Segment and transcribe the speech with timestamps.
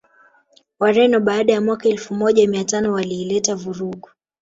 [0.79, 4.09] Wareno baada ya mwaka Elfu moja miatano wailileta vurugu